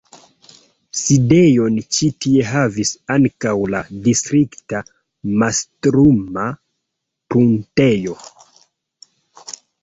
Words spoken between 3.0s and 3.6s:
ankaŭ